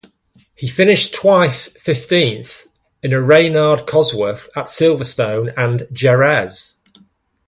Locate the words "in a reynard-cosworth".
3.03-4.49